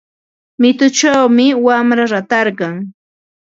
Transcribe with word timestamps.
Mituchawmi 0.61 1.47
wamra 1.65 2.03
ratarqun. 2.11 2.75